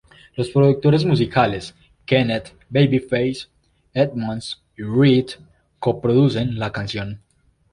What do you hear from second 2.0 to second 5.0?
Kenneth "Babyface" Edmonds y